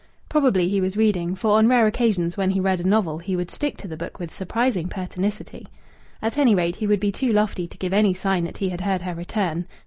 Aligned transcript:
Probably 0.29 0.67
he 0.67 0.81
was 0.81 0.97
reading, 0.97 1.35
for 1.35 1.55
on 1.59 1.67
rare 1.67 1.85
occasions 1.85 2.35
when 2.35 2.49
he 2.49 2.59
read 2.59 2.79
a 2.79 2.83
novel 2.83 3.19
he 3.19 3.35
would 3.35 3.51
stick 3.51 3.77
to 3.77 3.87
the 3.87 3.95
book 3.95 4.17
with 4.17 4.33
surprising 4.33 4.89
pertinacity. 4.89 5.67
At 6.23 6.39
any 6.39 6.55
rate, 6.55 6.77
he 6.77 6.87
would 6.87 6.99
be 6.99 7.11
too 7.11 7.31
lofty 7.31 7.67
to 7.67 7.77
give 7.77 7.93
any 7.93 8.15
sign 8.15 8.43
that 8.45 8.57
he 8.57 8.69
had 8.69 8.81
heard 8.81 9.03
her 9.03 9.13
return. 9.13 9.67